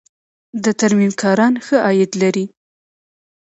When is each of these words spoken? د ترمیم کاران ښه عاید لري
د 0.63 0.65
ترمیم 0.79 1.11
کاران 1.21 1.53
ښه 1.65 1.77
عاید 1.85 2.11
لري 2.21 2.45